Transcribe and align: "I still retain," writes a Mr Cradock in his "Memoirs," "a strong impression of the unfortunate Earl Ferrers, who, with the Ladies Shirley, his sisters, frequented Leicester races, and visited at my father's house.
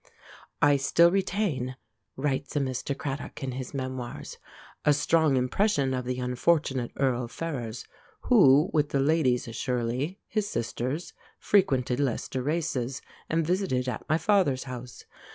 "I 0.63 0.77
still 0.77 1.11
retain," 1.11 1.75
writes 2.17 2.55
a 2.55 2.59
Mr 2.59 2.97
Cradock 2.97 3.43
in 3.43 3.51
his 3.51 3.71
"Memoirs," 3.71 4.39
"a 4.83 4.93
strong 4.93 5.37
impression 5.37 5.93
of 5.93 6.05
the 6.05 6.19
unfortunate 6.19 6.89
Earl 6.97 7.27
Ferrers, 7.27 7.85
who, 8.21 8.71
with 8.73 8.89
the 8.89 8.99
Ladies 8.99 9.47
Shirley, 9.55 10.17
his 10.27 10.49
sisters, 10.49 11.13
frequented 11.37 11.99
Leicester 11.99 12.41
races, 12.41 13.03
and 13.29 13.45
visited 13.45 13.87
at 13.87 14.03
my 14.09 14.17
father's 14.17 14.63
house. 14.63 15.05